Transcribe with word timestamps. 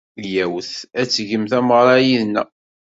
Iyyawet 0.21 0.71
ad 1.01 1.07
tgem 1.09 1.43
tameɣra 1.51 1.95
yid-neɣ. 2.07 2.47